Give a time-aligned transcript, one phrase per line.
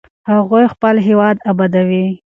[0.31, 2.05] هغوی خپل هېواد ابادوي.